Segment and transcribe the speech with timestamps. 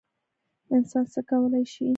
[0.75, 1.87] انسان څه کولی شي؟